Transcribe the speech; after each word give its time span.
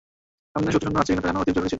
সামনে 0.53 0.69
শত্রুসৈন্য 0.73 1.01
আছে 1.03 1.11
কি-না 1.11 1.21
তা 1.23 1.29
জানা 1.29 1.39
অতীব 1.41 1.55
জরুরী 1.55 1.65
ছিল। 1.65 1.69